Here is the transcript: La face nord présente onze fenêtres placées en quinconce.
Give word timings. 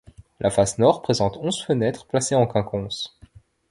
La 0.39 0.49
face 0.49 0.79
nord 0.79 1.03
présente 1.03 1.37
onze 1.37 1.63
fenêtres 1.63 2.07
placées 2.07 2.33
en 2.33 2.47
quinconce. 2.47 3.19